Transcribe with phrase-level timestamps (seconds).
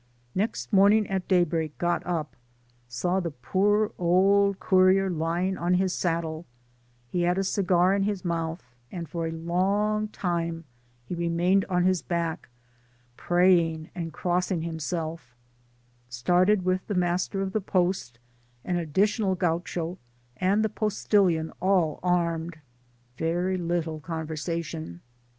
[0.33, 2.35] Next morning at daybreak got up—
[2.87, 6.41] saw the poor old courier lying on the ground, with his head resting on his
[6.41, 6.45] saddle—
[7.13, 10.63] ^he had a segar in his mouth, and for a long time
[11.05, 12.49] he remained on his back
[13.15, 15.35] prajring and crossing himself.—
[16.09, 18.17] Started with the master of the post,
[18.65, 19.99] an additional Gaucho,
[20.35, 22.57] and the postilion, all armed—
[23.19, 25.01] ^very little conversation.